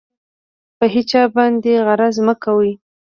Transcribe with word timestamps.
په 0.77 0.85
هېچا 0.93 1.21
باندې 1.35 1.71
غرض 1.85 2.15
مه 2.25 2.35
کوئ. 2.43 2.71